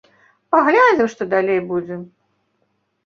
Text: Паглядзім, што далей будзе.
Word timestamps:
Паглядзім, 0.53 1.11
што 1.15 1.27
далей 1.35 1.59
будзе. 1.71 1.95